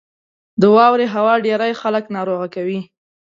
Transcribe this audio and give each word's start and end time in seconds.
•د 0.61 0.63
واورې 0.75 1.05
هوا 1.13 1.33
ډېری 1.45 1.73
خلک 1.81 2.03
ناروغ 2.15 2.41
کوي. 2.55 2.79